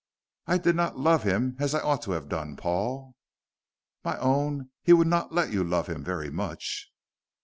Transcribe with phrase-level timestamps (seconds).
[0.47, 3.13] "I did not love him as I ought to have done, Paul."
[4.03, 6.91] "My own, he would not let you love him very much."